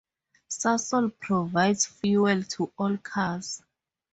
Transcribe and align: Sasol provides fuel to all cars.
Sasol 0.49 1.11
provides 1.19 1.85
fuel 1.85 2.41
to 2.41 2.73
all 2.79 2.97
cars. 2.97 3.61